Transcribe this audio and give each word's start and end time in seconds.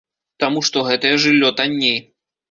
Таму 0.43 0.61
што 0.69 0.81
гэтае 0.87 1.11
жыллё 1.25 1.51
танней. 1.59 1.99